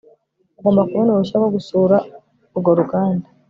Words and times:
Ugomba 0.59 0.87
kubona 0.89 1.09
uruhushya 1.09 1.37
rwo 1.39 1.49
gusura 1.55 1.97
urwo 2.55 2.71
ruganda 2.79 3.27